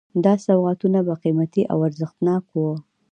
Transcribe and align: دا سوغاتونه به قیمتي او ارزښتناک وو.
دا 0.23 0.33
سوغاتونه 0.45 0.99
به 1.07 1.13
قیمتي 1.23 1.63
او 1.71 1.77
ارزښتناک 1.87 2.43
وو. 2.51 2.71